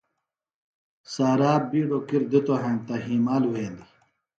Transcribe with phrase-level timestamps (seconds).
[1.13, 3.91] سارا بِیڈوۡ کِر دِتوۡ ہنتہ ہِیمال وھیندیۡ۔